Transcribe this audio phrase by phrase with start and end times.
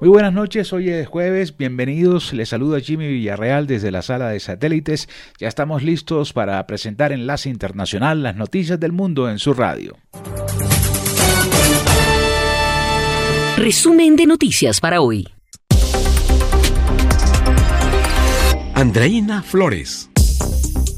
[0.00, 4.38] Muy buenas noches, hoy es jueves, bienvenidos, les saluda Jimmy Villarreal desde la sala de
[4.38, 5.08] satélites.
[5.40, 9.96] Ya estamos listos para presentar Enlace Internacional, las noticias del mundo en su radio.
[13.56, 15.26] Resumen de noticias para hoy.
[18.74, 20.08] Andreina Flores.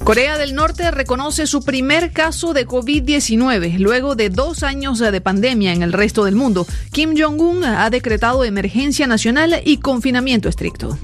[0.05, 5.73] Corea del Norte reconoce su primer caso de COVID-19 luego de dos años de pandemia
[5.73, 6.67] en el resto del mundo.
[6.91, 10.99] Kim Jong-un ha decretado emergencia nacional y confinamiento estricto.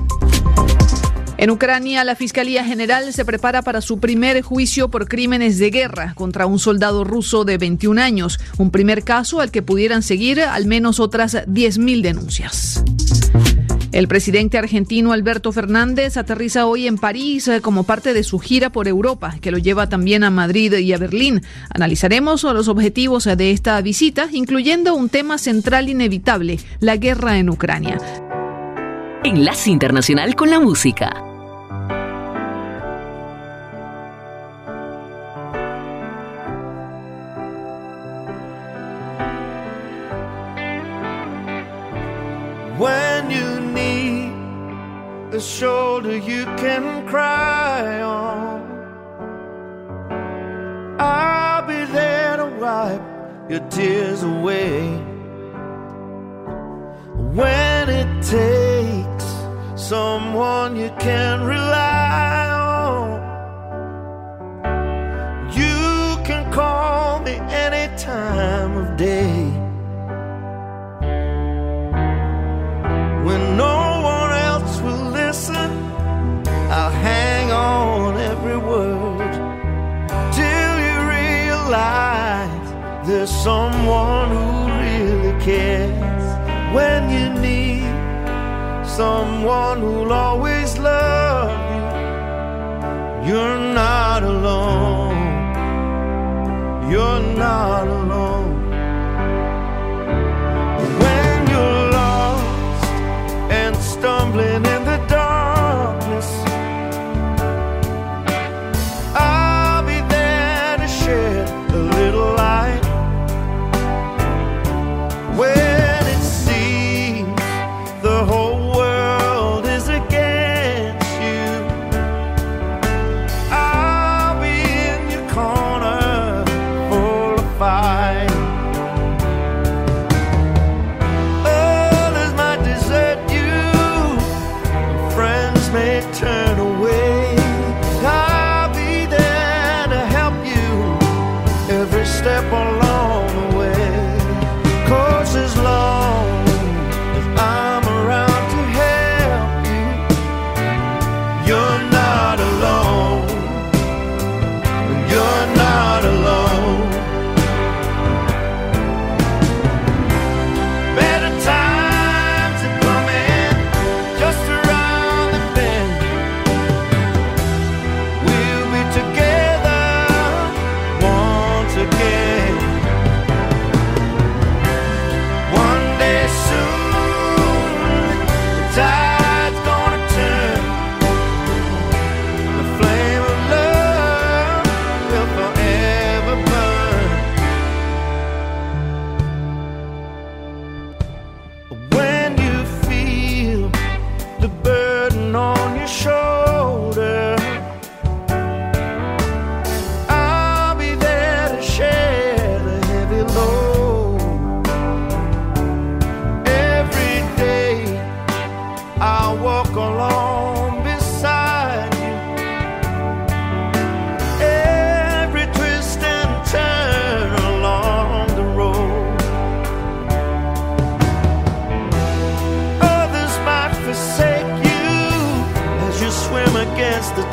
[1.38, 6.14] En Ucrania, la Fiscalía General se prepara para su primer juicio por crímenes de guerra
[6.14, 10.64] contra un soldado ruso de 21 años, un primer caso al que pudieran seguir al
[10.64, 12.82] menos otras 10.000 denuncias.
[13.96, 18.68] El presidente argentino Alberto Fernández aterriza hoy en París eh, como parte de su gira
[18.68, 21.40] por Europa, que lo lleva también a Madrid y a Berlín.
[21.70, 27.96] Analizaremos los objetivos de esta visita, incluyendo un tema central inevitable, la guerra en Ucrania.
[29.24, 31.35] Enlace Internacional con la Música.
[45.36, 48.62] The shoulder you can cry on.
[50.98, 53.02] I'll be there to wipe
[53.50, 54.80] your tears away.
[57.38, 59.26] When it takes
[59.74, 63.20] someone you can rely on,
[65.52, 67.34] you can call me
[67.66, 69.45] any time of day.
[83.06, 86.26] There's someone who really cares
[86.74, 87.84] when you need
[88.84, 91.52] someone who'll always love
[93.22, 93.30] you.
[93.30, 95.14] You're not alone.
[96.90, 98.65] You're not alone.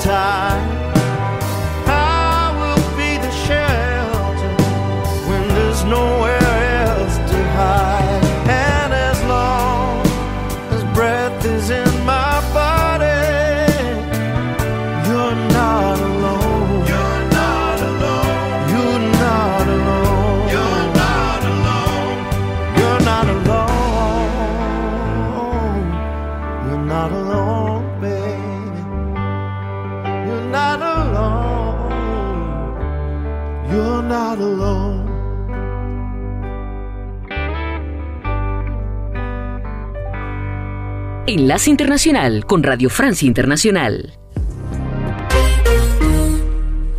[0.03, 0.72] time.
[41.33, 44.22] Enlace Internacional con Radio Francia Internacional.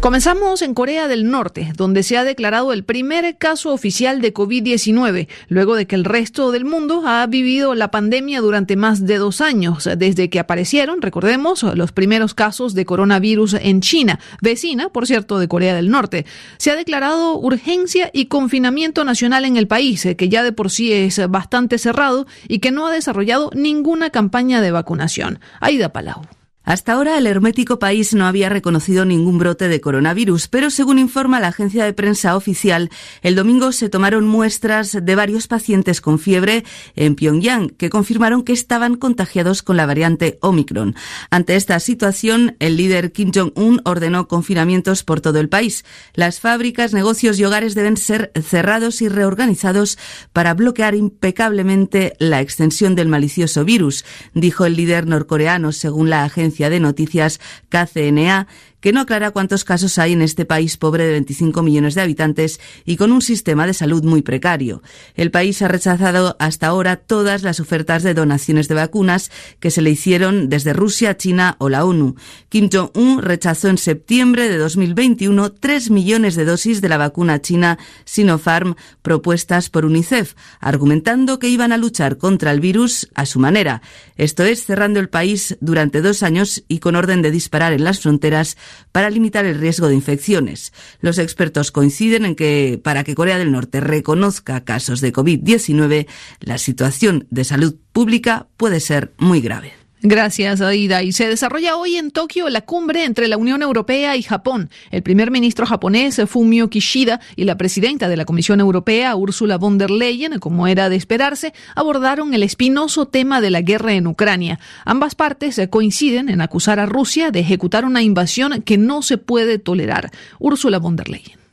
[0.04, 5.28] Comenzamos en Corea del Norte, donde se ha declarado el primer caso oficial de COVID-19,
[5.48, 9.40] luego de que el resto del mundo ha vivido la pandemia durante más de dos
[9.40, 15.38] años, desde que aparecieron, recordemos, los primeros casos de coronavirus en China, vecina, por cierto,
[15.38, 16.26] de Corea del Norte.
[16.58, 20.92] Se ha declarado urgencia y confinamiento nacional en el país, que ya de por sí
[20.92, 25.40] es bastante cerrado y que no ha desarrollado ninguna campaña de vacunación.
[25.60, 26.26] Aida Palau.
[26.64, 31.38] Hasta ahora el hermético país no había reconocido ningún brote de coronavirus, pero según informa
[31.38, 32.88] la agencia de prensa oficial,
[33.20, 36.64] el domingo se tomaron muestras de varios pacientes con fiebre
[36.96, 40.94] en Pyongyang que confirmaron que estaban contagiados con la variante Omicron.
[41.28, 45.84] Ante esta situación, el líder Kim Jong-un ordenó confinamientos por todo el país.
[46.14, 49.98] Las fábricas, negocios y hogares deben ser cerrados y reorganizados
[50.32, 56.53] para bloquear impecablemente la extensión del malicioso virus, dijo el líder norcoreano según la agencia
[56.70, 58.46] de noticias KCNA
[58.84, 62.60] que no aclara cuántos casos hay en este país pobre de 25 millones de habitantes
[62.84, 64.82] y con un sistema de salud muy precario.
[65.14, 69.80] El país ha rechazado hasta ahora todas las ofertas de donaciones de vacunas que se
[69.80, 72.16] le hicieron desde Rusia, China o la ONU.
[72.50, 77.78] Kim Jong-un rechazó en septiembre de 2021 3 millones de dosis de la vacuna china
[78.04, 83.80] Sinopharm propuestas por UNICEF, argumentando que iban a luchar contra el virus a su manera.
[84.16, 88.00] Esto es, cerrando el país durante dos años y con orden de disparar en las
[88.00, 88.58] fronteras
[88.92, 90.72] para limitar el riesgo de infecciones.
[91.00, 96.06] Los expertos coinciden en que para que Corea del Norte reconozca casos de COVID-19,
[96.40, 99.83] la situación de salud pública puede ser muy grave.
[100.06, 101.02] Gracias, Aida.
[101.02, 104.68] Y se desarrolla hoy en Tokio la cumbre entre la Unión Europea y Japón.
[104.90, 109.78] El primer ministro japonés, Fumio Kishida, y la presidenta de la Comisión Europea, Ursula von
[109.78, 114.60] der Leyen, como era de esperarse, abordaron el espinoso tema de la guerra en Ucrania.
[114.84, 119.58] Ambas partes coinciden en acusar a Rusia de ejecutar una invasión que no se puede
[119.58, 120.10] tolerar.
[120.38, 121.43] Ursula von der Leyen.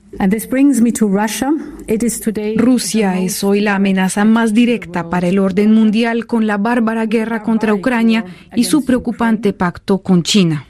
[2.58, 7.42] Rusia es hoy la amenaza más directa para el orden mundial con la bárbara guerra
[7.44, 8.26] contra Ucrania
[8.56, 10.68] y su preocupante pacto con China.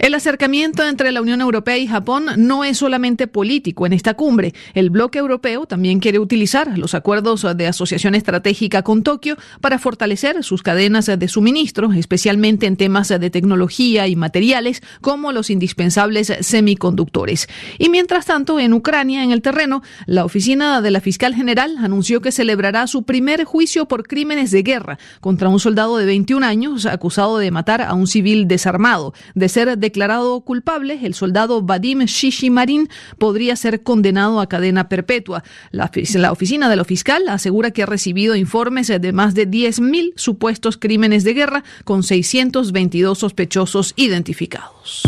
[0.00, 4.54] El acercamiento entre la Unión Europea y Japón no es solamente político en esta cumbre.
[4.72, 10.42] El bloque europeo también quiere utilizar los acuerdos de asociación estratégica con Tokio para fortalecer
[10.42, 17.46] sus cadenas de suministro, especialmente en temas de tecnología y materiales como los indispensables semiconductores.
[17.78, 22.22] Y mientras tanto, en Ucrania, en el terreno, la oficina de la fiscal general anunció
[22.22, 26.86] que celebrará su primer juicio por crímenes de guerra contra un soldado de 21 años
[26.86, 32.04] acusado de matar a un civil desarmado, de ser de declarado culpable, el soldado Vadim
[32.04, 35.42] Shishimarin podría ser condenado a cadena perpetua.
[35.72, 40.12] La, la, oficina de lo fiscal asegura que ha recibido informes de más de 10.000
[40.14, 45.02] supuestos crímenes de guerra con 622 sospechosos identificados.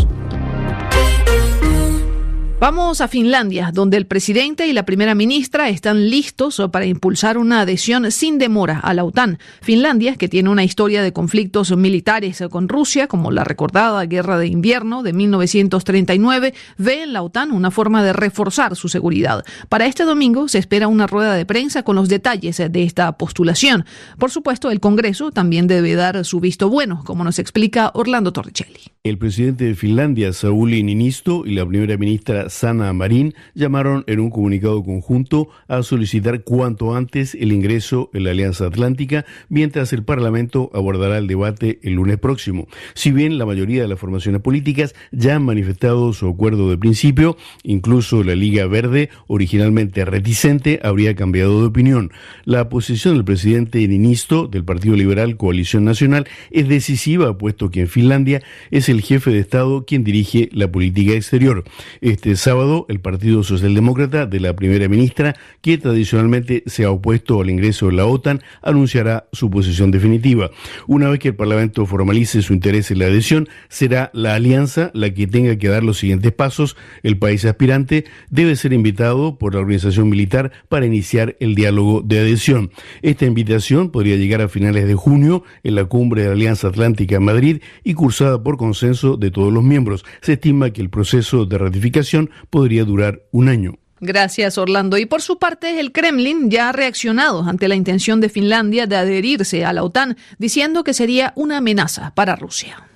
[2.63, 7.59] Vamos a Finlandia, donde el presidente y la primera ministra están listos para impulsar una
[7.59, 9.37] adhesión sin demora a la OTAN.
[9.61, 14.47] Finlandia, que tiene una historia de conflictos militares con Rusia, como la recordada Guerra de
[14.47, 19.43] Invierno de 1939, ve en la OTAN una forma de reforzar su seguridad.
[19.67, 23.83] Para este domingo se espera una rueda de prensa con los detalles de esta postulación.
[24.17, 28.79] Por supuesto, el Congreso también debe dar su visto bueno, como nos explica Orlando Torricelli.
[29.03, 34.29] El presidente de Finlandia, Sauli Ninisto, y la primera ministra Sana Marín llamaron en un
[34.29, 40.69] comunicado conjunto a solicitar cuanto antes el ingreso en la Alianza Atlántica, mientras el Parlamento
[40.73, 42.67] abordará el debate el lunes próximo.
[42.93, 47.37] Si bien la mayoría de las formaciones políticas ya han manifestado su acuerdo de principio,
[47.63, 52.11] incluso la Liga Verde, originalmente reticente, habría cambiado de opinión.
[52.45, 57.87] La posición del presidente Ninisto del Partido Liberal Coalición Nacional es decisiva, puesto que en
[57.87, 61.63] Finlandia es el jefe de Estado quien dirige la política exterior.
[62.01, 67.49] Este sábado, el Partido Socialdemócrata de la primera ministra, que tradicionalmente se ha opuesto al
[67.49, 70.51] ingreso de la OTAN, anunciará su posición definitiva.
[70.85, 75.13] Una vez que el Parlamento formalice su interés en la adhesión, será la alianza la
[75.13, 76.75] que tenga que dar los siguientes pasos.
[77.01, 82.19] El país aspirante debe ser invitado por la organización militar para iniciar el diálogo de
[82.19, 82.71] adhesión.
[83.01, 87.15] Esta invitación podría llegar a finales de junio en la cumbre de la Alianza Atlántica
[87.15, 90.03] en Madrid y cursada por consenso de todos los miembros.
[90.19, 93.75] Se estima que el proceso de ratificación podría durar un año.
[93.99, 94.97] Gracias, Orlando.
[94.97, 98.97] Y por su parte, el Kremlin ya ha reaccionado ante la intención de Finlandia de
[98.97, 102.89] adherirse a la OTAN, diciendo que sería una amenaza para Rusia.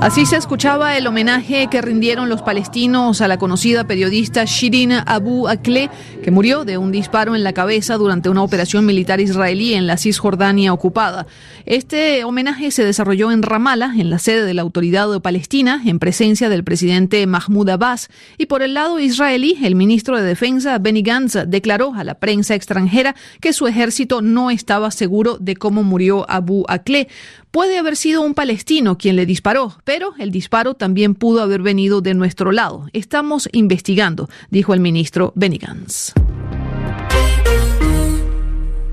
[0.00, 5.46] Así se escuchaba el homenaje que rindieron los palestinos a la conocida periodista Shirin Abu
[5.46, 5.90] Akleh,
[6.22, 9.98] que murió de un disparo en la cabeza durante una operación militar israelí en la
[9.98, 11.26] Cisjordania ocupada.
[11.66, 16.48] Este homenaje se desarrolló en Ramallah, en la sede de la autoridad palestina, en presencia
[16.48, 18.08] del presidente Mahmoud Abbas.
[18.38, 22.54] Y por el lado israelí, el ministro de Defensa Benny Gantz declaró a la prensa
[22.54, 27.08] extranjera que su ejército no estaba seguro de cómo murió Abu Akleh.
[27.50, 32.00] Puede haber sido un palestino quien le disparó, pero el disparo también pudo haber venido
[32.00, 32.86] de nuestro lado.
[32.92, 35.58] Estamos investigando, dijo el ministro Benny.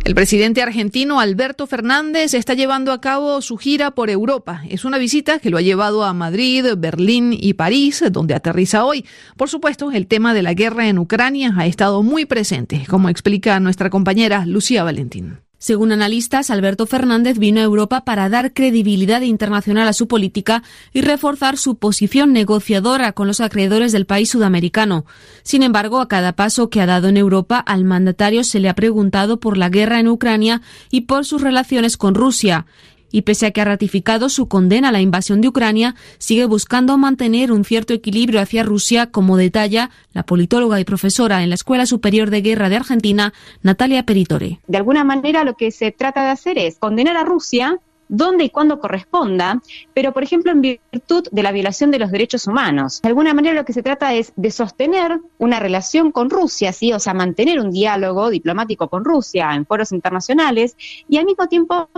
[0.04, 4.64] El presidente argentino Alberto Fernández está llevando a cabo su gira por Europa.
[4.68, 9.06] Es una visita que lo ha llevado a Madrid, Berlín y París, donde aterriza hoy.
[9.36, 13.60] Por supuesto, el tema de la guerra en Ucrania ha estado muy presente, como explica
[13.60, 15.47] nuestra compañera Lucía Valentín.
[15.60, 20.62] Según analistas, Alberto Fernández vino a Europa para dar credibilidad internacional a su política
[20.94, 25.06] y reforzar su posición negociadora con los acreedores del país sudamericano.
[25.42, 28.76] Sin embargo, a cada paso que ha dado en Europa, al mandatario se le ha
[28.76, 30.62] preguntado por la guerra en Ucrania
[30.92, 32.68] y por sus relaciones con Rusia
[33.12, 36.98] y pese a que ha ratificado su condena a la invasión de Ucrania, sigue buscando
[36.98, 41.86] mantener un cierto equilibrio hacia Rusia, como detalla la politóloga y profesora en la Escuela
[41.86, 44.60] Superior de Guerra de Argentina, Natalia Peritore.
[44.68, 48.50] De alguna manera lo que se trata de hacer es condenar a Rusia donde y
[48.50, 49.62] cuando corresponda,
[49.94, 53.02] pero por ejemplo en virtud de la violación de los derechos humanos.
[53.02, 56.94] De alguna manera lo que se trata es de sostener una relación con Rusia, ¿sí?
[56.94, 60.76] o sea, mantener un diálogo diplomático con Rusia en foros internacionales
[61.10, 61.90] y al mismo tiempo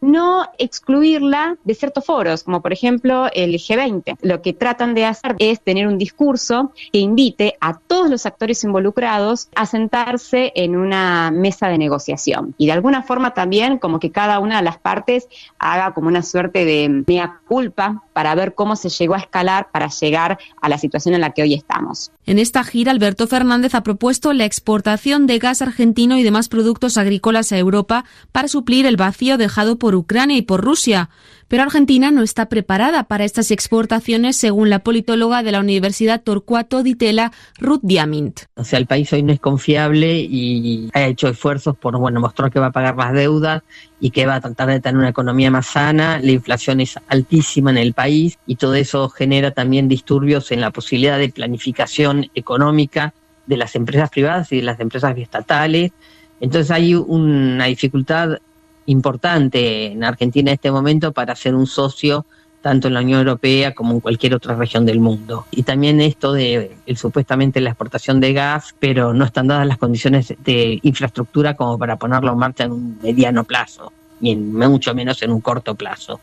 [0.00, 4.16] no excluirla de ciertos foros, como por ejemplo el G20.
[4.22, 8.64] Lo que tratan de hacer es tener un discurso que invite a todos los actores
[8.64, 12.54] involucrados a sentarse en una mesa de negociación.
[12.56, 16.22] Y de alguna forma también como que cada una de las partes haga como una
[16.22, 20.78] suerte de mea culpa para ver cómo se llegó a escalar para llegar a la
[20.78, 22.10] situación en la que hoy estamos.
[22.24, 26.96] En esta gira, Alberto Fernández ha propuesto la exportación de gas argentino y demás productos
[26.96, 31.10] agrícolas a Europa para suplir el vacío dejado por Ucrania y por Rusia.
[31.54, 36.82] Pero Argentina no está preparada para estas exportaciones, según la politóloga de la Universidad Torcuato
[36.82, 37.30] Di Tella,
[37.60, 38.40] Ruth Diamint.
[38.56, 42.50] O sea, el país hoy no es confiable y ha hecho esfuerzos por bueno mostrar
[42.50, 43.62] que va a pagar las deudas
[44.00, 46.18] y que va a tratar de tener una economía más sana.
[46.20, 50.72] La inflación es altísima en el país y todo eso genera también disturbios en la
[50.72, 53.14] posibilidad de planificación económica
[53.46, 55.92] de las empresas privadas y de las empresas estatales.
[56.40, 58.38] Entonces hay una dificultad
[58.86, 62.26] importante en Argentina en este momento para ser un socio
[62.64, 65.44] tanto en la Unión Europea como en cualquier otra región del mundo.
[65.50, 69.76] Y también esto de el, supuestamente la exportación de gas, pero no están dadas las
[69.76, 74.94] condiciones de infraestructura como para ponerlo en marcha en un mediano plazo, y en, mucho
[74.94, 76.20] menos en un corto plazo.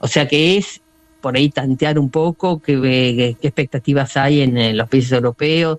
[0.00, 0.80] O sea que es
[1.20, 5.78] por ahí tantear un poco qué, qué expectativas hay en los países europeos,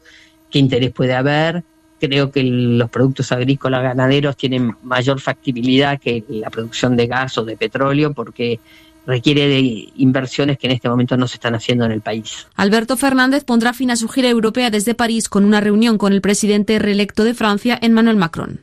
[0.50, 1.62] qué interés puede haber
[2.00, 7.46] creo que los productos agrícolas ganaderos tienen mayor factibilidad que la producción de gas o
[7.46, 8.60] de petróleo porque
[9.06, 12.48] requiere de inversiones que en este momento no se están haciendo en el país.
[12.56, 16.22] Alberto Fernández pondrá fin a su gira europea desde París con una reunión con el
[16.22, 18.60] presidente reelecto de Francia, Emmanuel Macron.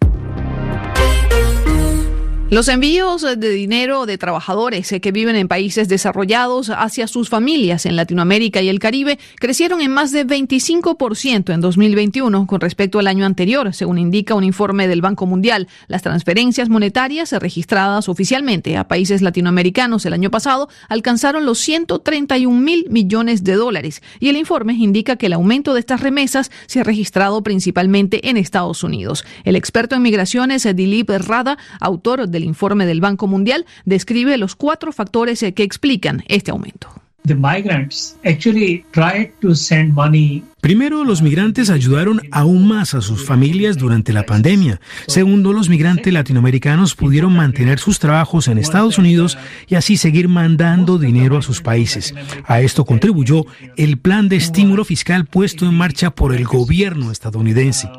[2.53, 7.97] Los envíos de dinero de trabajadores que viven en países desarrollados hacia sus familias en
[7.97, 13.25] Latinoamérica y el Caribe crecieron en más de 25% en 2021 con respecto al año
[13.25, 15.67] anterior, según indica un informe del Banco Mundial.
[15.87, 22.85] Las transferencias monetarias registradas oficialmente a países latinoamericanos el año pasado alcanzaron los 131 mil
[22.91, 26.85] millones de dólares y el informe indica que el aumento de estas remesas se ha
[26.85, 29.25] registrado principalmente en Estados Unidos.
[29.45, 34.93] El experto en migraciones Dilip Rada, autor del informe del Banco Mundial describe los cuatro
[34.93, 36.89] factores que explican este aumento.
[37.27, 43.25] The migrants actually tried to send money Primero, los migrantes ayudaron aún más a sus
[43.27, 44.81] familias durante la pandemia.
[45.09, 51.01] Segundo, los migrantes latinoamericanos pudieron mantener sus trabajos en Estados Unidos y así seguir mandando
[51.01, 52.15] dinero a sus países.
[52.45, 53.45] A esto contribuyó
[53.77, 57.91] el plan de estímulo fiscal puesto en marcha por el gobierno estadounidense.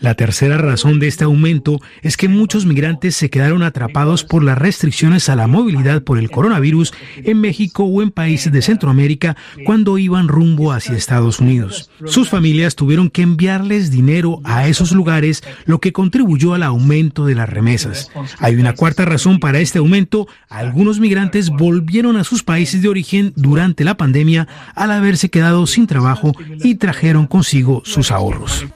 [0.00, 4.58] La tercera razón de este aumento es que muchos migrantes se quedaron atrapados por las
[4.58, 9.96] restricciones a la movilidad por el coronavirus en México o en países de Centroamérica cuando
[9.96, 11.88] iban rumbo hacia Estados Unidos.
[12.06, 17.34] Sus familias tuvieron que enviarles dinero a esos lugares, lo que contribuyó al aumento de
[17.34, 18.10] las remesas.
[18.38, 20.28] Hay una cuarta razón para este aumento.
[20.48, 25.86] Algunos migrantes volvieron a sus países de origen durante la pandemia al haberse quedado sin
[25.86, 28.66] trabajo y trajeron consigo sus ahorros.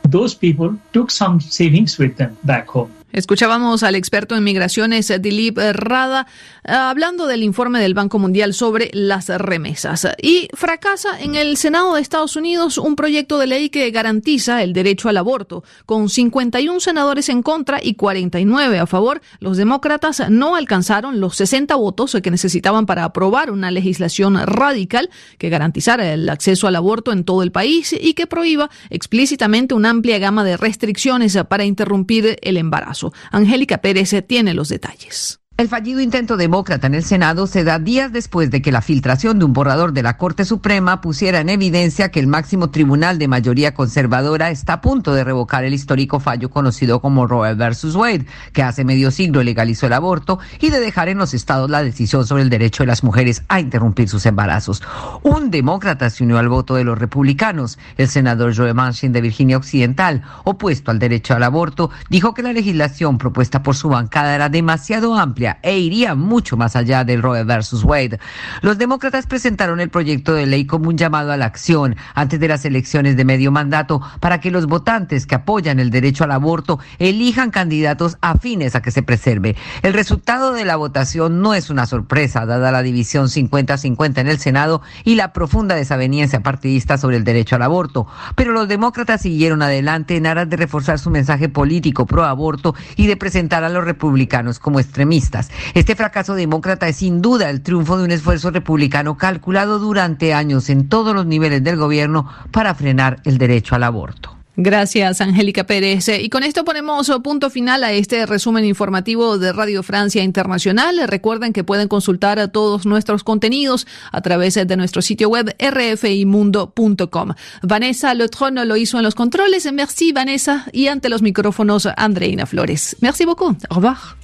[3.14, 6.26] Escuchábamos al experto en migraciones Dilip Rada
[6.64, 10.09] hablando del informe del Banco Mundial sobre las remesas.
[10.21, 14.73] Y fracasa en el Senado de Estados Unidos un proyecto de ley que garantiza el
[14.73, 15.62] derecho al aborto.
[15.87, 21.76] Con 51 senadores en contra y 49 a favor, los demócratas no alcanzaron los 60
[21.76, 27.23] votos que necesitaban para aprobar una legislación radical que garantizara el acceso al aborto en
[27.23, 32.56] todo el país y que prohíba explícitamente una amplia gama de restricciones para interrumpir el
[32.56, 33.04] embarazo.
[33.31, 35.41] Angélica Pérez tiene los detalles.
[35.57, 39.39] El fallido intento demócrata en el Senado se da días después de que la filtración
[39.39, 43.29] de un borrador de la Corte Suprema pusiera en evidencia que el máximo tribunal de
[43.29, 48.27] mayoría conservadora está a punto de revocar el histórico fallo conocido como Roe versus Wade,
[48.53, 52.27] que hace medio siglo legalizó el aborto y de dejar en los estados la decisión
[52.27, 54.83] sobre el derecho de las mujeres a interrumpir sus embarazos.
[55.23, 57.79] Un demócrata se unió al voto de los republicanos.
[57.97, 62.53] El senador Joe Manchin de Virginia Occidental, opuesto al derecho al aborto, dijo que la
[62.53, 67.44] legislación propuesta por su bancada era demasiado amplia e iría mucho más allá del Roe
[67.44, 68.18] versus Wade.
[68.62, 72.48] Los demócratas presentaron el proyecto de ley como un llamado a la acción antes de
[72.48, 76.78] las elecciones de medio mandato para que los votantes que apoyan el derecho al aborto
[76.98, 79.57] elijan candidatos afines a que se preserve.
[79.83, 84.38] El resultado de la votación no es una sorpresa, dada la división 50-50 en el
[84.38, 88.07] Senado y la profunda desaveniencia partidista sobre el derecho al aborto.
[88.35, 93.07] Pero los demócratas siguieron adelante en aras de reforzar su mensaje político pro aborto y
[93.07, 95.34] de presentar a los republicanos como extremistas.
[95.75, 100.70] Este fracaso demócrata es sin duda el triunfo de un esfuerzo republicano calculado durante años
[100.70, 104.35] en todos los niveles del gobierno para frenar el derecho al aborto.
[104.57, 106.09] Gracias, Angélica Pérez.
[106.09, 111.09] Y con esto ponemos punto final a este resumen informativo de Radio Francia Internacional.
[111.09, 117.35] Recuerden que pueden consultar todos nuestros contenidos a través de nuestro sitio web rfimundo.com.
[117.62, 119.70] Vanessa Lotron lo hizo en los controles.
[119.73, 120.66] Merci, Vanessa.
[120.73, 122.97] Y ante los micrófonos, Andreina Flores.
[123.01, 123.57] Merci beaucoup.
[123.70, 124.24] Au revoir.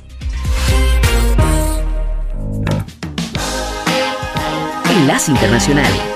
[5.01, 6.10] Enlace Internacional.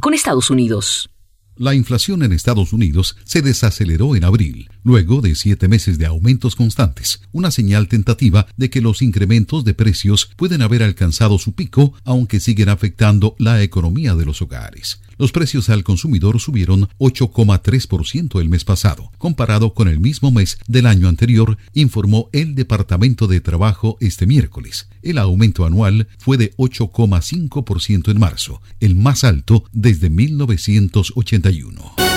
[0.00, 1.10] Con Estados Unidos.
[1.54, 6.56] La inflación en Estados Unidos se desaceleró en abril, luego de siete meses de aumentos
[6.56, 11.94] constantes, una señal tentativa de que los incrementos de precios pueden haber alcanzado su pico,
[12.04, 15.00] aunque siguen afectando la economía de los hogares.
[15.20, 20.86] Los precios al consumidor subieron 8,3% el mes pasado, comparado con el mismo mes del
[20.86, 24.88] año anterior, informó el Departamento de Trabajo este miércoles.
[25.02, 32.09] El aumento anual fue de 8,5% en marzo, el más alto desde 1981.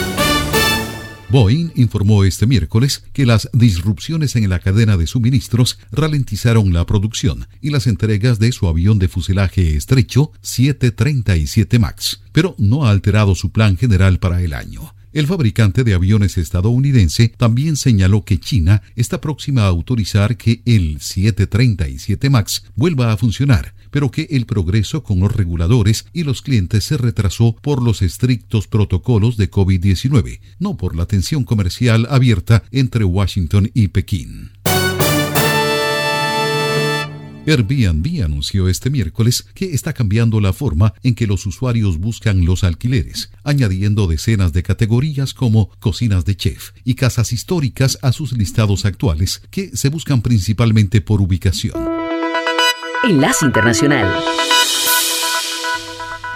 [1.33, 7.47] Boeing informó este miércoles que las disrupciones en la cadena de suministros ralentizaron la producción
[7.59, 13.33] y las entregas de su avión de fuselaje estrecho 737 MAX, pero no ha alterado
[13.33, 14.93] su plan general para el año.
[15.11, 21.01] El fabricante de aviones estadounidense también señaló que China está próxima a autorizar que el
[21.01, 26.83] 737 MAX vuelva a funcionar, pero que el progreso con los reguladores y los clientes
[26.83, 33.03] se retrasó por los estrictos protocolos de COVID-19, no por la tensión comercial abierta entre
[33.05, 34.49] Washington y Pekín.
[37.45, 42.63] Airbnb anunció este miércoles que está cambiando la forma en que los usuarios buscan los
[42.63, 48.85] alquileres, añadiendo decenas de categorías como cocinas de chef y casas históricas a sus listados
[48.85, 52.12] actuales, que se buscan principalmente por ubicación.
[53.03, 54.15] Enlace Internacional.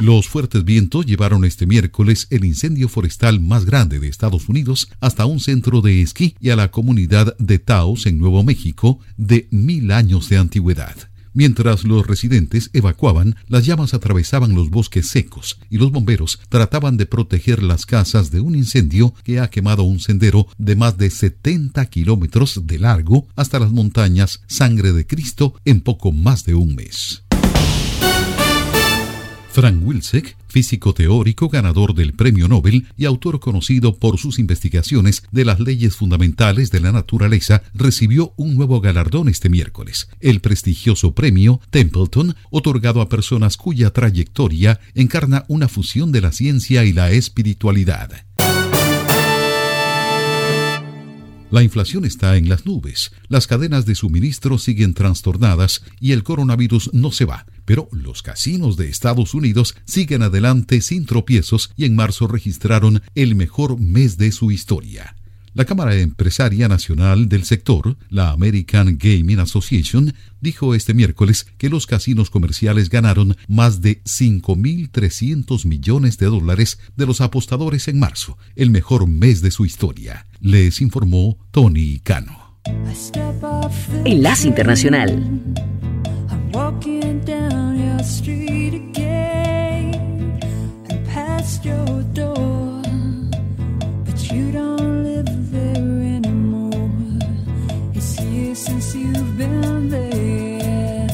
[0.01, 5.25] Los fuertes vientos llevaron este miércoles el incendio forestal más grande de Estados Unidos hasta
[5.25, 9.93] un centro de esquí y a la comunidad de Taos en Nuevo México de mil
[9.93, 10.95] años de antigüedad.
[11.38, 17.06] Mientras los residentes evacuaban, las llamas atravesaban los bosques secos y los bomberos trataban de
[17.06, 21.86] proteger las casas de un incendio que ha quemado un sendero de más de 70
[21.91, 27.27] kilómetros de largo hasta las montañas Sangre de Cristo en poco más de un mes.
[29.58, 35.46] Frank Wilczek, físico teórico ganador del Premio Nobel y autor conocido por sus investigaciones de
[35.46, 41.60] las leyes fundamentales de la naturaleza, recibió un nuevo galardón este miércoles, el prestigioso premio
[41.72, 48.12] Templeton, otorgado a personas cuya trayectoria encarna una fusión de la ciencia y la espiritualidad.
[51.50, 56.93] La inflación está en las nubes, las cadenas de suministro siguen trastornadas y el coronavirus
[56.93, 57.48] no se va.
[57.67, 63.36] Pero los casinos de Estados Unidos siguen adelante sin tropiezos y en marzo registraron el
[63.36, 65.17] mejor mes de su historia.
[65.53, 71.88] La Cámara Empresaria Nacional del sector, la American Gaming Association, dijo este miércoles que los
[71.88, 78.69] casinos comerciales ganaron más de 5.300 millones de dólares de los apostadores en marzo, el
[78.69, 80.25] mejor mes de su historia.
[80.39, 82.60] Les informó Tony Cano.
[84.06, 85.41] Enlace Internacional.
[98.58, 101.08] Since you've been there.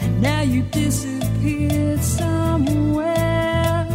[0.00, 3.86] And now you disappeared somewhere,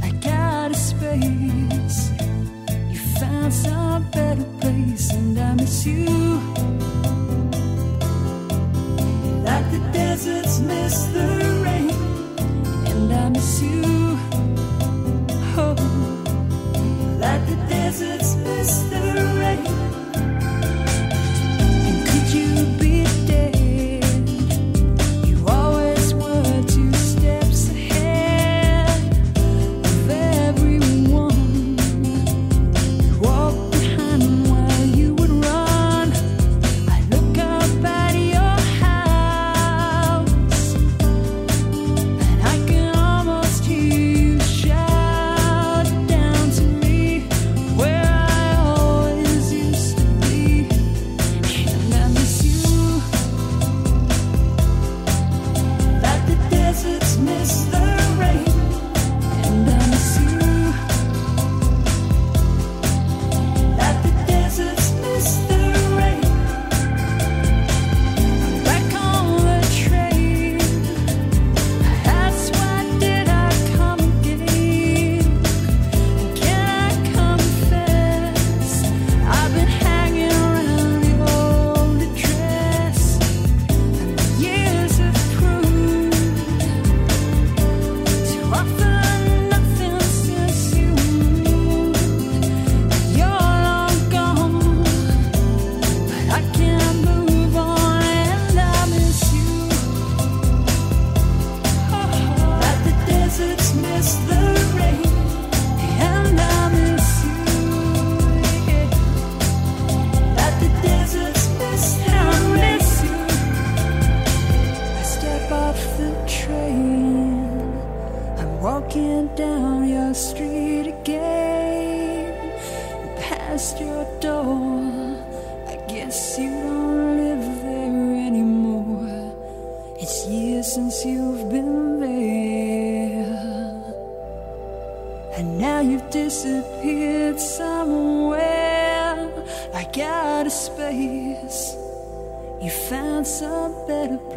[0.00, 2.10] like out of space.
[2.92, 6.83] You found some better place, and I miss you.
[9.54, 11.28] Like the deserts miss the
[11.64, 11.90] rain,
[12.90, 13.82] and I miss you.
[15.56, 15.76] Oh,
[17.20, 19.02] like the deserts miss the
[19.38, 19.93] rain.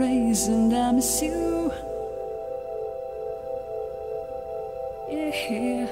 [0.10, 1.72] And I miss you.
[5.10, 5.88] Yeah.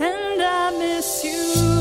[0.00, 1.24] And I miss.
[1.24, 1.73] You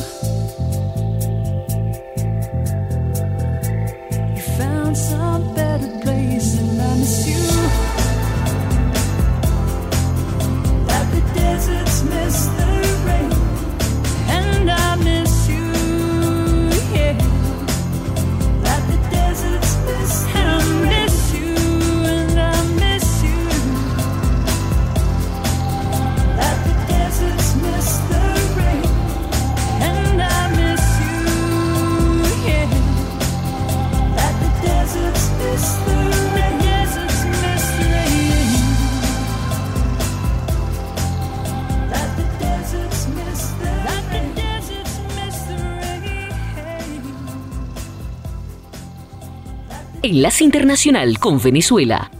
[50.13, 52.11] Enlace Internacional con Venezuela.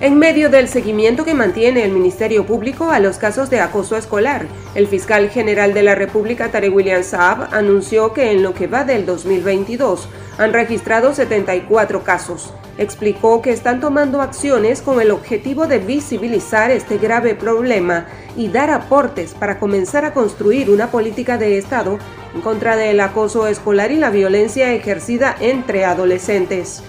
[0.00, 4.46] En medio del seguimiento que mantiene el Ministerio Público a los casos de acoso escolar,
[4.76, 8.84] el fiscal general de la República, Tarek William Saab, anunció que en lo que va
[8.84, 12.54] del 2022 han registrado 74 casos.
[12.78, 18.70] Explicó que están tomando acciones con el objetivo de visibilizar este grave problema y dar
[18.70, 21.98] aportes para comenzar a construir una política de Estado
[22.32, 26.84] en contra del acoso escolar y la violencia ejercida entre adolescentes.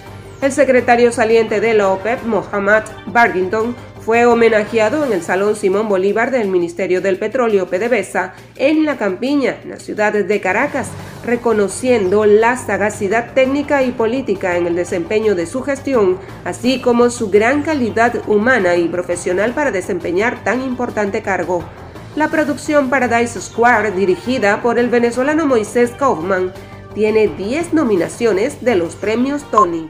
[0.45, 6.29] El secretario saliente de la OPEP, Mohammad Bargington, fue homenajeado en el Salón Simón Bolívar
[6.29, 10.89] del Ministerio del Petróleo PDVSA en La Campiña, la ciudad de Caracas,
[11.25, 17.31] reconociendo la sagacidad técnica y política en el desempeño de su gestión, así como su
[17.31, 21.63] gran calidad humana y profesional para desempeñar tan importante cargo.
[22.15, 26.53] La producción Paradise Square, dirigida por el venezolano Moisés Kaufman,
[26.93, 29.89] tiene 10 nominaciones de los premios Tony.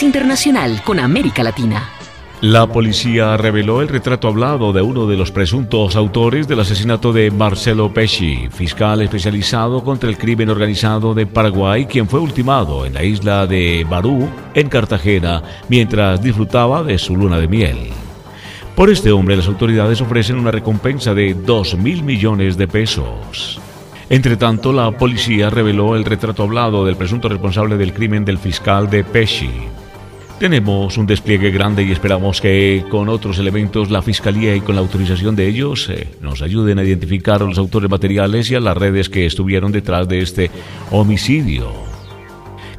[0.00, 1.90] Internacional con América Latina.
[2.40, 7.30] La policía reveló el retrato hablado de uno de los presuntos autores del asesinato de
[7.30, 13.04] Marcelo Pesci, fiscal especializado contra el crimen organizado de Paraguay, quien fue ultimado en la
[13.04, 17.76] isla de Barú, en Cartagena, mientras disfrutaba de su luna de miel.
[18.74, 23.60] Por este hombre, las autoridades ofrecen una recompensa de 2 mil millones de pesos.
[24.08, 28.90] Entre tanto, la policía reveló el retrato hablado del presunto responsable del crimen del fiscal
[28.90, 29.50] de Pesci.
[30.42, 34.80] Tenemos un despliegue grande y esperamos que con otros elementos la Fiscalía y con la
[34.80, 38.76] autorización de ellos eh, nos ayuden a identificar a los autores materiales y a las
[38.76, 40.50] redes que estuvieron detrás de este
[40.90, 41.91] homicidio.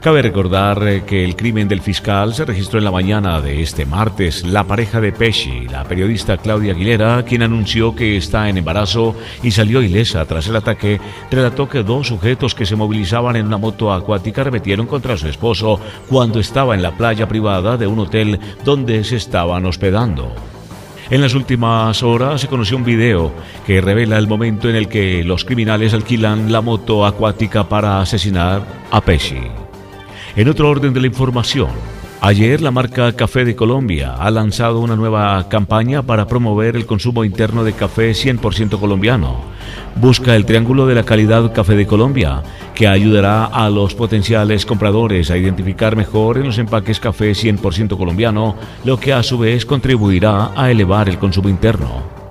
[0.03, 3.85] Cabe recordar eh, que el crimen del fiscal se registró en la mañana de este
[3.85, 4.43] martes.
[4.43, 9.51] La pareja de Pesci, la periodista Claudia Aguilera, quien anunció que está en embarazo y
[9.51, 10.99] salió ilesa tras el ataque,
[11.31, 15.79] relató que dos sujetos que se movilizaban en una moto acuática arremetieron contra su esposo
[16.09, 20.35] cuando estaba en la playa privada de un hotel donde se estaban hospedando.
[21.11, 23.31] En las últimas horas se conoció un video
[23.65, 28.63] que revela el momento en el que los criminales alquilan la moto acuática para asesinar
[28.91, 29.62] a Pesci.
[30.35, 31.69] En otro orden de la información,
[32.19, 37.23] ayer la marca Café de Colombia ha lanzado una nueva campaña para promover el consumo
[37.23, 39.41] interno de café 100% colombiano.
[39.95, 42.41] Busca el triángulo de la calidad Café de Colombia,
[42.73, 48.55] que ayudará a los potenciales compradores a identificar mejor en los empaques café 100% colombiano,
[48.85, 52.22] lo que a su vez contribuirá a elevar el consumo interno.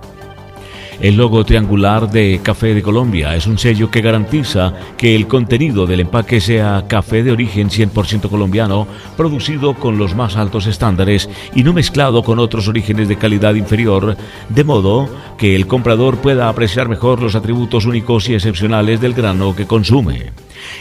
[1.03, 5.85] El logo triangular de Café de Colombia es un sello que garantiza que el contenido
[5.85, 8.87] del empaque sea café de origen 100% colombiano,
[9.17, 14.17] producido con los más altos estándares y no mezclado con otros orígenes de calidad inferior,
[14.49, 19.57] de modo que el comprador pueda apreciar mejor los atributos únicos y excepcionales del grano
[19.57, 20.31] que consume.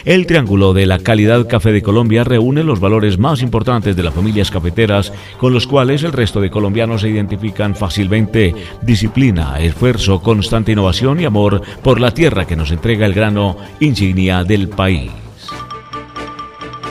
[0.04, 4.14] El triángulo de la calidad café de Colombia reúne los valores más importantes de las
[4.14, 8.54] familias cafeteras con los cuales el resto de colombianos se identifican fácilmente.
[8.82, 14.44] Disciplina, esfuerzo, constante innovación y amor por la tierra que nos entrega el grano insignia
[14.44, 15.10] del país.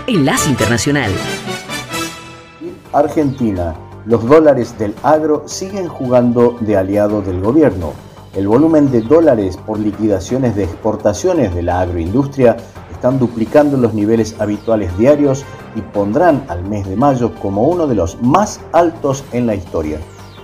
[0.07, 1.11] Enlace Internacional.
[2.93, 3.75] Argentina.
[4.05, 7.93] Los dólares del agro siguen jugando de aliado del gobierno.
[8.33, 12.55] El volumen de dólares por liquidaciones de exportaciones de la agroindustria
[12.89, 15.43] están duplicando los niveles habituales diarios
[15.75, 19.99] y pondrán al mes de mayo como uno de los más altos en la historia.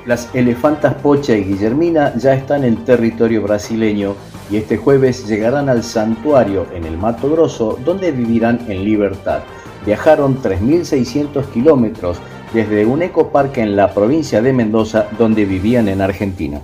[0.06, 4.16] Las elefantas Pocha y Guillermina ya están en territorio brasileño
[4.52, 9.44] y este jueves llegarán al santuario en el Mato Grosso donde vivirán en libertad.
[9.86, 12.18] Viajaron 3.600 kilómetros
[12.54, 16.60] desde un ecoparque en la provincia de Mendoza donde vivían en Argentina.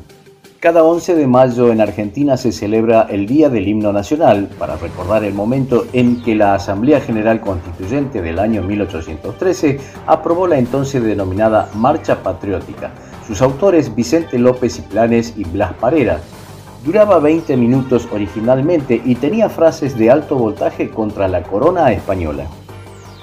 [0.63, 5.25] Cada 11 de mayo en Argentina se celebra el Día del Himno Nacional para recordar
[5.25, 11.69] el momento en que la Asamblea General Constituyente del año 1813 aprobó la entonces denominada
[11.75, 12.91] Marcha Patriótica.
[13.27, 16.21] Sus autores Vicente López y Planes y Blas Parera.
[16.85, 22.45] Duraba 20 minutos originalmente y tenía frases de alto voltaje contra la corona española.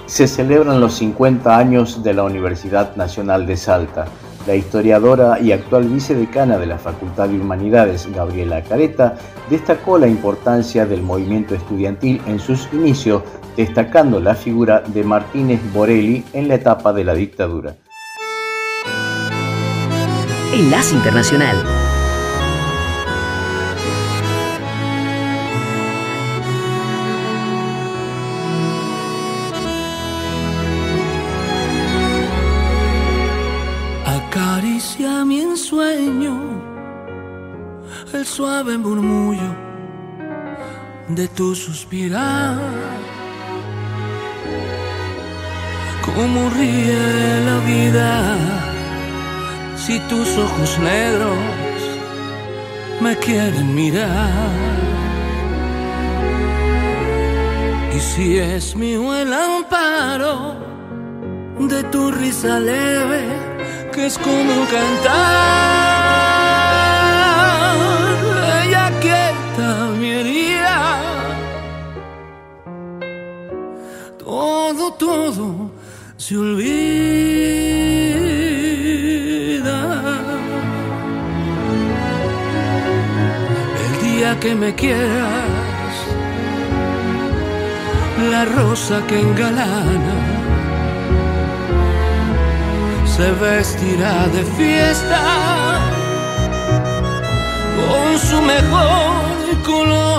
[0.04, 4.04] Se celebran los 50 años de la Universidad Nacional de Salta.
[4.46, 9.16] La historiadora y actual vicedecana de la Facultad de Humanidades, Gabriela Careta,
[9.50, 13.22] destacó la importancia del movimiento estudiantil en sus inicios,
[13.56, 17.76] destacando la figura de Martínez Borelli en la etapa de la dictadura.
[20.52, 21.79] Enlace Internacional.
[38.20, 39.50] El suave murmullo
[41.08, 42.58] de tu suspirar.
[46.04, 47.00] Cómo ríe
[47.48, 48.10] la vida
[49.82, 51.38] si tus ojos negros
[53.00, 54.50] me quieren mirar.
[57.96, 60.56] Y si es mío el amparo
[61.58, 63.22] de tu risa leve,
[63.92, 66.29] que es como cantar,
[75.10, 75.72] Todo,
[76.16, 76.70] se olvida.
[83.84, 85.94] El día que me quieras,
[88.30, 90.18] la rosa que engalana
[93.04, 95.22] se vestirá de fiesta
[97.80, 100.09] con su mejor color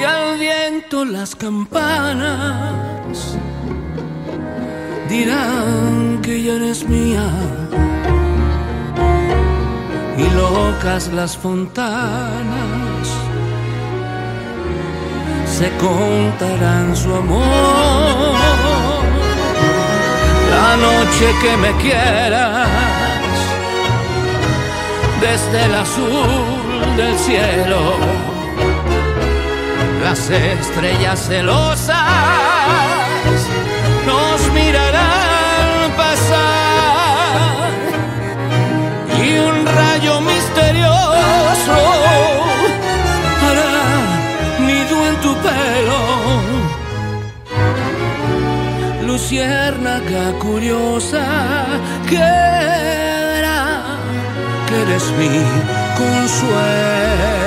[0.00, 3.36] y al viento las campanas
[5.08, 7.28] dirán que ya eres mía
[10.16, 13.08] y locas las fontanas
[15.44, 18.34] se contarán su amor.
[20.54, 22.68] La noche que me quieras
[25.20, 28.29] desde el azul del cielo
[30.02, 31.96] las estrellas celosas
[34.06, 37.70] nos mirarán pasar
[39.22, 41.76] y un rayo misterioso
[43.44, 43.76] hará
[44.60, 46.00] nido en tu pelo.
[49.06, 51.24] Luciérnaga curiosa
[52.08, 53.98] que verá
[54.66, 55.34] que eres mi
[55.98, 57.39] consuelo.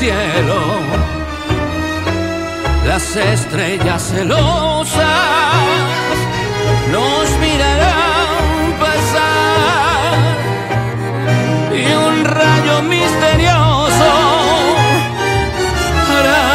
[0.00, 0.60] Cielo.
[2.86, 5.04] Las estrellas celosas
[6.94, 8.32] nos mirarán
[8.84, 10.12] pasar
[11.80, 14.12] y un rayo misterioso
[16.12, 16.46] hará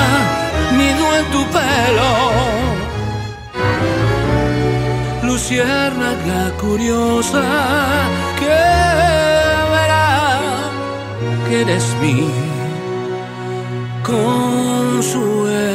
[0.79, 2.11] nido en tu pelo.
[5.29, 7.45] Luciérnaga curiosa
[8.39, 8.59] que
[9.73, 10.09] verá
[11.47, 12.54] que eres mi
[14.05, 15.65] consuelo.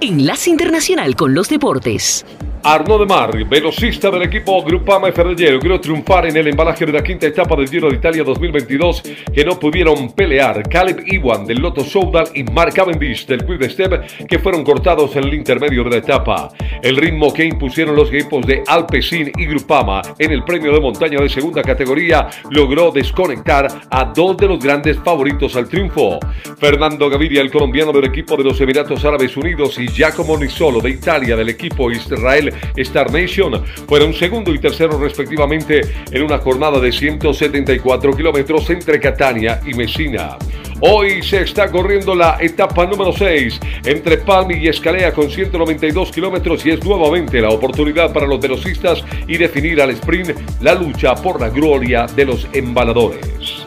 [0.00, 2.24] Enlace Internacional con los Deportes.
[2.68, 7.00] Arnaud de Mar, velocista del equipo Grupama Ferroviario, logró triunfar en el embalaje de la
[7.00, 9.02] quinta etapa del Giro de Italia 2022
[9.32, 14.26] que no pudieron pelear Caleb Iwan del Lotto Soudal y Mark Cavendish del Quick Step
[14.26, 16.48] que fueron cortados en el intermedio de la etapa.
[16.82, 21.20] El ritmo que impusieron los equipos de Alpecin y Grupama en el premio de montaña
[21.20, 26.18] de segunda categoría logró desconectar a dos de los grandes favoritos al triunfo.
[26.58, 30.90] Fernando Gaviria, el colombiano del equipo de los Emiratos Árabes Unidos y Giacomo Nisolo de
[30.90, 35.80] Italia del equipo Israel Star Nation fueron segundo y tercero respectivamente
[36.10, 40.36] en una jornada de 174 kilómetros entre Catania y Messina.
[40.80, 46.66] Hoy se está corriendo la etapa número 6 entre Palmi y Escalea con 192 kilómetros
[46.66, 51.40] y es nuevamente la oportunidad para los velocistas y definir al sprint la lucha por
[51.40, 53.65] la gloria de los embaladores.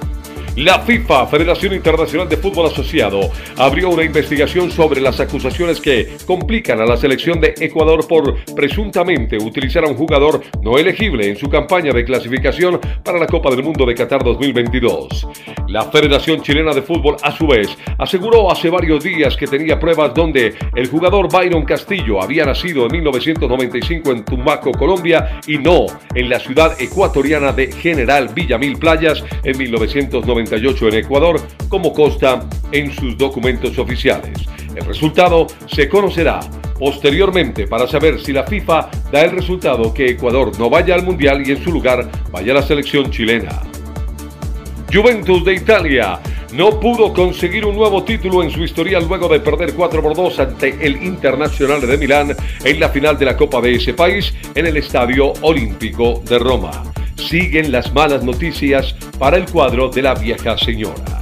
[0.59, 6.81] La FIFA, Federación Internacional de Fútbol Asociado, abrió una investigación sobre las acusaciones que complican
[6.81, 11.47] a la selección de Ecuador por presuntamente utilizar a un jugador no elegible en su
[11.47, 15.27] campaña de clasificación para la Copa del Mundo de Qatar 2022.
[15.69, 20.13] La Federación Chilena de Fútbol, a su vez, aseguró hace varios días que tenía pruebas
[20.13, 26.27] donde el jugador Byron Castillo había nacido en 1995 en Tumaco, Colombia, y no en
[26.27, 29.57] la ciudad ecuatoriana de General Villamil Playas en
[30.49, 34.45] 1998 en Ecuador, como consta en sus documentos oficiales.
[34.75, 36.39] El resultado se conocerá
[36.77, 41.45] posteriormente para saber si la FIFA da el resultado que Ecuador no vaya al Mundial
[41.45, 43.61] y en su lugar vaya la selección chilena.
[44.91, 46.19] Juventus de Italia
[46.53, 50.39] no pudo conseguir un nuevo título en su historial luego de perder 4 por 2
[50.39, 54.65] ante el Internacional de Milán en la final de la Copa de ese país en
[54.65, 56.83] el Estadio Olímpico de Roma.
[57.19, 61.19] Siguen las malas noticias para el cuadro de la vieja señora.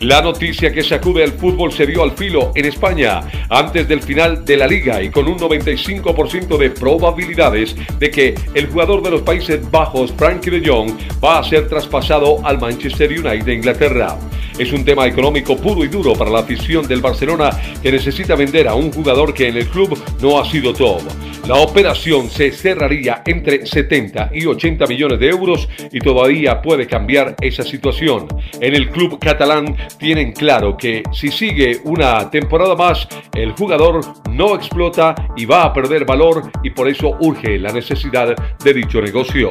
[0.00, 4.44] La noticia que sacude al fútbol se dio al filo en España antes del final
[4.44, 9.22] de la liga y con un 95% de probabilidades de que el jugador de los
[9.22, 10.90] Países Bajos, Frankie de Jong,
[11.22, 14.18] va a ser traspasado al Manchester United de Inglaterra.
[14.62, 17.50] Es un tema económico puro y duro para la afición del Barcelona
[17.82, 21.02] que necesita vender a un jugador que en el club no ha sido top.
[21.48, 27.34] La operación se cerraría entre 70 y 80 millones de euros y todavía puede cambiar
[27.40, 28.28] esa situación.
[28.60, 34.00] En el club catalán tienen claro que si sigue una temporada más, el jugador
[34.30, 39.00] no explota y va a perder valor y por eso urge la necesidad de dicho
[39.00, 39.50] negocio.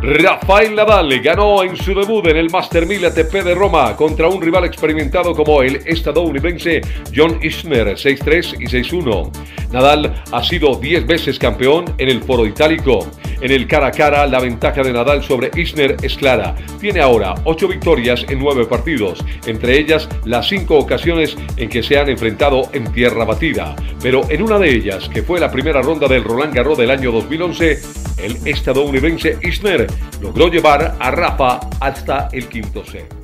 [0.00, 4.42] Rafael Nadal ganó en su debut en el Master 1000 ATP de Roma contra un
[4.42, 6.80] rival experimentado como el estadounidense
[7.14, 9.30] John Isner 6-3 y 6-1.
[9.72, 13.06] Nadal ha sido 10 veces campeón en el foro itálico.
[13.40, 16.56] En el cara a cara, la ventaja de Nadal sobre Isner es clara.
[16.80, 21.98] Tiene ahora 8 victorias en 9 partidos, entre ellas las 5 ocasiones en que se
[21.98, 23.76] han enfrentado en tierra batida.
[24.02, 27.12] Pero en una de ellas, que fue la primera ronda del Roland Garros del año
[27.12, 27.78] 2011,
[28.18, 29.86] el estadounidense Isner
[30.20, 33.17] logró llevar a Rafa hasta el quinto set.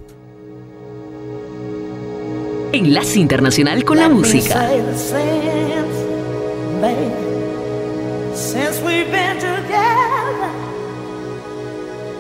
[2.75, 4.69] Enlace Internacional con la música.
[8.35, 10.51] Since we've been together,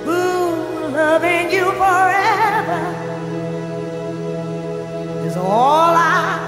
[0.06, 2.82] ooh, loving you forever
[5.26, 6.38] is all I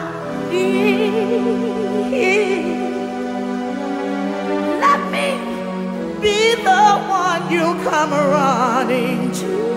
[0.52, 1.26] need.
[4.80, 5.36] Let me
[6.20, 9.75] be the one you come running to.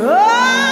[0.00, 0.67] Oh!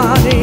[0.00, 0.39] Running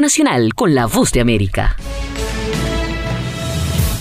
[0.00, 1.76] Internacional con la Voz de América.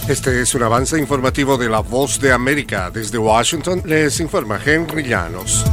[0.08, 2.90] Este es un avance informativo de la Voz de América.
[2.90, 5.66] Desde Washington les informa Henry Llanos.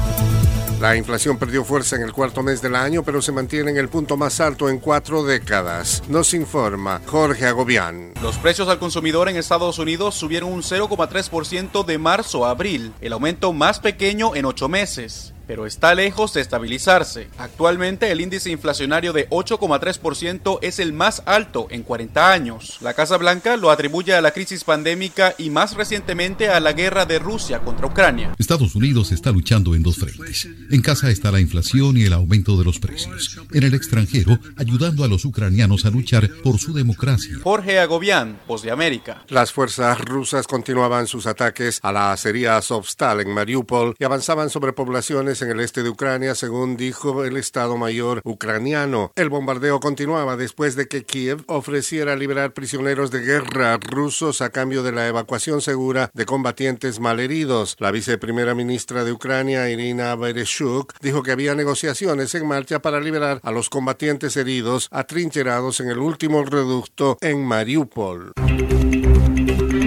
[0.81, 3.89] La inflación perdió fuerza en el cuarto mes del año, pero se mantiene en el
[3.89, 6.03] punto más alto en cuatro décadas.
[6.09, 8.13] Nos informa Jorge Agobián.
[8.21, 13.13] Los precios al consumidor en Estados Unidos subieron un 0,3% de marzo a abril, el
[13.13, 17.29] aumento más pequeño en ocho meses pero está lejos de estabilizarse.
[17.39, 22.79] Actualmente el índice inflacionario de 8,3% es el más alto en 40 años.
[22.81, 27.07] La Casa Blanca lo atribuye a la crisis pandémica y más recientemente a la guerra
[27.07, 28.35] de Rusia contra Ucrania.
[28.39, 30.49] Estados Unidos está luchando en dos frentes.
[30.71, 33.39] En casa está la inflación y el aumento de los precios.
[33.53, 37.37] En el extranjero, ayudando a los ucranianos a luchar por su democracia.
[37.43, 39.25] Jorge Agobián, Voz de América.
[39.29, 44.73] Las fuerzas rusas continuaban sus ataques a la acería Azovstal en Mariupol y avanzaban sobre
[44.73, 49.13] poblaciones en el este de Ucrania, según dijo el Estado Mayor ucraniano.
[49.17, 54.83] El bombardeo continuaba después de que Kiev ofreciera liberar prisioneros de guerra rusos a cambio
[54.83, 57.77] de la evacuación segura de combatientes malheridos.
[57.79, 63.41] La viceprimera ministra de Ucrania, Irina Bereshuk, dijo que había negociaciones en marcha para liberar
[63.43, 68.33] a los combatientes heridos atrincherados en el último reducto en Mariupol.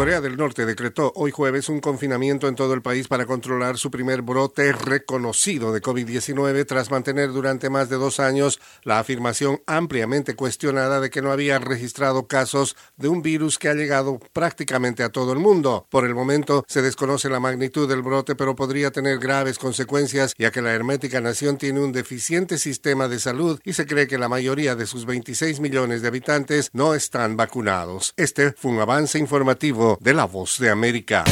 [0.00, 3.90] Corea del Norte decretó hoy jueves un confinamiento en todo el país para controlar su
[3.90, 10.34] primer brote reconocido de COVID-19 tras mantener durante más de dos años la afirmación ampliamente
[10.34, 15.10] cuestionada de que no había registrado casos de un virus que ha llegado prácticamente a
[15.10, 15.84] todo el mundo.
[15.90, 20.50] Por el momento se desconoce la magnitud del brote, pero podría tener graves consecuencias ya
[20.50, 24.30] que la hermética nación tiene un deficiente sistema de salud y se cree que la
[24.30, 28.14] mayoría de sus 26 millones de habitantes no están vacunados.
[28.16, 31.24] Este fue un avance informativo de La Voz de América.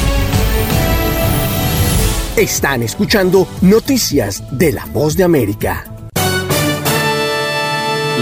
[2.35, 5.85] Están escuchando Noticias de La Voz de América.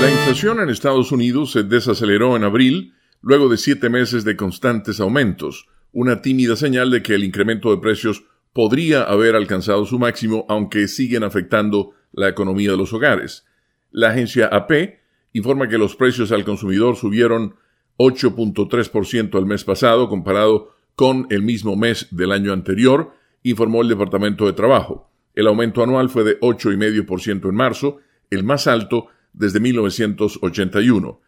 [0.01, 4.99] La inflación en Estados Unidos se desaceleró en abril luego de siete meses de constantes
[4.99, 8.23] aumentos, una tímida señal de que el incremento de precios
[8.53, 13.45] podría haber alcanzado su máximo, aunque siguen afectando la economía de los hogares.
[13.91, 14.99] La agencia AP
[15.33, 17.55] informa que los precios al consumidor subieron
[17.97, 24.45] 8.3% el mes pasado comparado con el mismo mes del año anterior, informó el Departamento
[24.45, 25.11] de Trabajo.
[25.35, 27.99] El aumento anual fue de 8,5% en marzo,
[28.31, 31.21] el más alto desde 1981.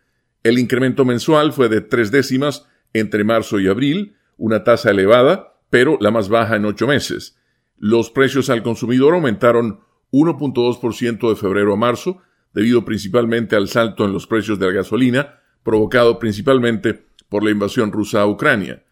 [0.43, 5.97] El incremento mensual fue de tres décimas entre marzo y abril, una tasa elevada, pero
[6.01, 7.37] la más baja en ocho meses.
[7.77, 12.21] Los precios al consumidor aumentaron 1.2% de febrero a marzo,
[12.53, 17.91] debido principalmente al salto en los precios de la gasolina, provocado principalmente por la invasión
[17.91, 18.83] rusa a Ucrania.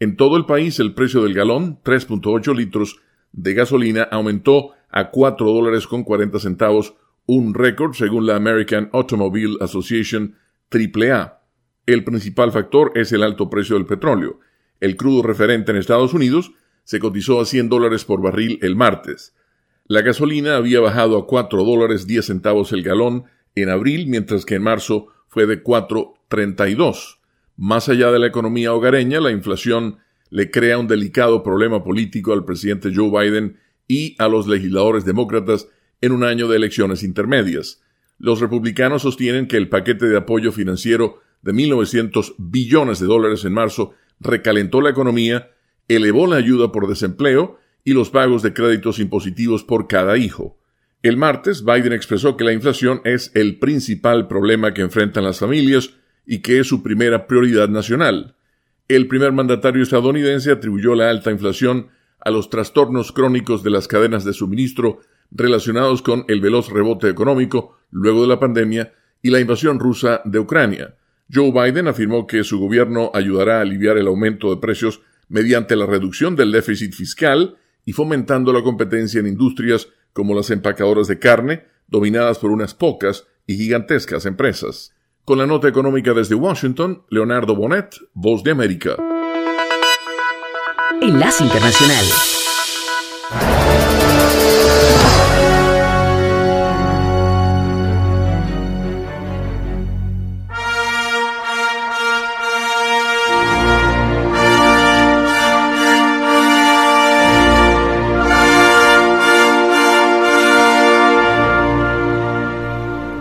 [0.00, 3.00] En todo el país el precio del galón, 3.8 litros
[3.32, 6.94] de gasolina, aumentó a 4 dólares con 40 centavos,
[7.26, 10.36] un récord según la American Automobile Association
[10.70, 11.40] AAA.
[11.86, 14.40] El principal factor es el alto precio del petróleo.
[14.80, 16.52] El crudo referente en Estados Unidos
[16.84, 19.34] se cotizó a 100 dólares por barril el martes.
[19.86, 24.56] La gasolina había bajado a 4 dólares 10 centavos el galón en abril, mientras que
[24.56, 27.16] en marzo fue de 4,32.
[27.56, 29.98] Más allá de la economía hogareña, la inflación
[30.30, 33.58] le crea un delicado problema político al presidente Joe Biden
[33.88, 35.66] y a los legisladores demócratas
[36.00, 37.82] en un año de elecciones intermedias.
[38.16, 43.54] Los republicanos sostienen que el paquete de apoyo financiero de 1.900 billones de dólares en
[43.54, 45.50] marzo recalentó la economía,
[45.88, 50.56] elevó la ayuda por desempleo y los pagos de créditos impositivos por cada hijo.
[51.04, 55.90] El martes, Biden expresó que la inflación es el principal problema que enfrentan las familias
[56.24, 58.36] y que es su primera prioridad nacional.
[58.88, 61.88] El primer mandatario estadounidense atribuyó la alta inflación
[62.20, 65.00] a los trastornos crónicos de las cadenas de suministro
[65.30, 70.38] relacionados con el veloz rebote económico luego de la pandemia y la invasión rusa de
[70.38, 70.94] Ucrania.
[71.30, 75.84] Joe Biden afirmó que su gobierno ayudará a aliviar el aumento de precios mediante la
[75.84, 81.64] reducción del déficit fiscal y fomentando la competencia en industrias como las empacadoras de carne,
[81.86, 84.94] dominadas por unas pocas y gigantescas empresas.
[85.26, 88.96] Con la nota económica desde Washington, Leonardo Bonet, Voz de América.
[91.02, 92.04] Enlace Internacional.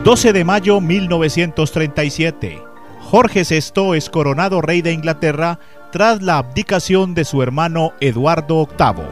[0.03, 2.61] 12 de mayo 1937.
[2.99, 5.59] Jorge VI es coronado rey de Inglaterra
[5.93, 9.05] tras la abdicación de su hermano Eduardo VIII.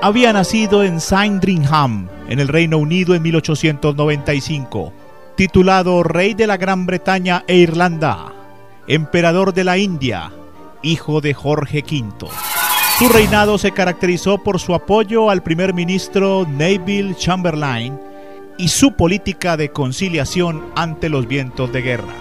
[0.00, 4.94] Había nacido en Sandringham, en el Reino Unido en 1895,
[5.36, 8.32] titulado Rey de la Gran Bretaña e Irlanda,
[8.86, 10.32] Emperador de la India,
[10.80, 12.30] hijo de Jorge V.
[12.98, 17.96] Su reinado se caracterizó por su apoyo al primer ministro Neville Chamberlain
[18.56, 22.12] y su política de conciliación ante los vientos de guerra.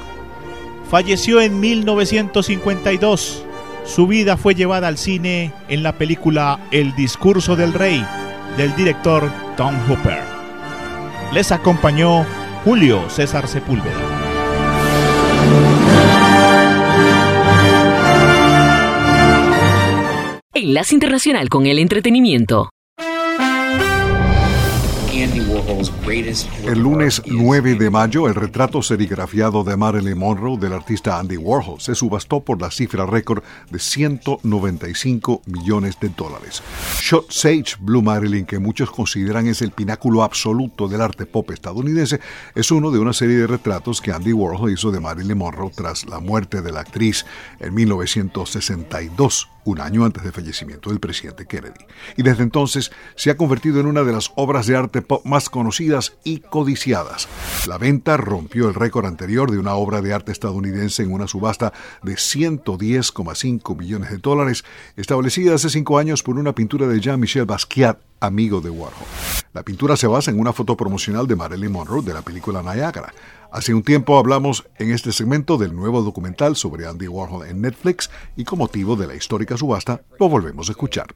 [0.88, 3.43] Falleció en 1952.
[3.86, 8.05] Su vida fue llevada al cine en la película El discurso del rey
[8.55, 10.19] del director Tom Hooper.
[11.34, 12.23] Les acompañó
[12.63, 14.26] Julio César Sepúlveda.
[20.68, 22.70] Enlace Internacional con el Entretenimiento.
[26.65, 31.80] El lunes 9 de mayo, el retrato serigrafiado de Marilyn Monroe del artista Andy Warhol
[31.80, 36.61] se subastó por la cifra récord de 195 millones de dólares.
[36.99, 42.20] Shot Sage Blue Marilyn, que muchos consideran es el pináculo absoluto del arte pop estadounidense,
[42.55, 46.05] es uno de una serie de retratos que Andy Warhol hizo de Marilyn Monroe tras
[46.05, 47.26] la muerte de la actriz
[47.61, 51.86] en 1962 un año antes del fallecimiento del presidente Kennedy.
[52.15, 55.49] Y desde entonces se ha convertido en una de las obras de arte pop más
[55.49, 57.28] conocidas y codiciadas.
[57.68, 61.74] La venta rompió el récord anterior de una obra de arte estadounidense en una subasta
[62.01, 64.63] de 110,5 millones de dólares,
[64.95, 69.07] establecida hace cinco años por una pintura de Jean-Michel Basquiat, amigo de Warhol.
[69.53, 73.13] La pintura se basa en una foto promocional de Marilyn Monroe de la película Niagara.
[73.51, 78.09] Hace un tiempo hablamos en este segmento del nuevo documental sobre Andy Warhol en Netflix
[78.36, 81.07] y con motivo de la histórica subasta lo volvemos a escuchar.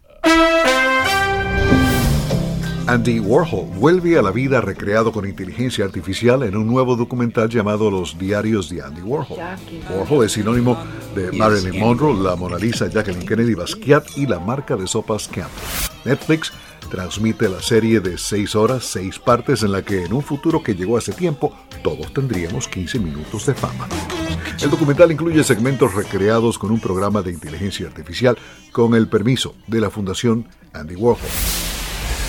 [2.88, 7.92] Andy Warhol vuelve a la vida recreado con inteligencia artificial en un nuevo documental llamado
[7.92, 9.38] Los Diarios de Andy Warhol.
[9.90, 10.78] Warhol es sinónimo
[11.16, 15.52] de Marilyn Monroe, la Mona Lisa, Jacqueline Kennedy, Basquiat y la marca de sopas Campbell.
[16.06, 16.52] Netflix
[16.90, 20.76] transmite la serie de 6 horas, 6 partes en la que en un futuro que
[20.76, 21.54] llegó hace tiempo
[21.84, 23.88] todos tendríamos 15 minutos de fama.
[24.62, 28.38] El documental incluye segmentos recreados con un programa de inteligencia artificial
[28.72, 31.30] con el permiso de la Fundación Andy Warhol.